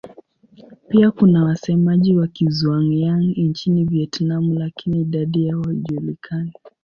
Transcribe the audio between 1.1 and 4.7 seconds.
kuna wasemaji wa Kizhuang-Yang nchini Vietnam